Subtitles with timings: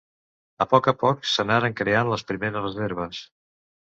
[0.63, 3.23] A poc a poc s'anaren creant les primeres reserves.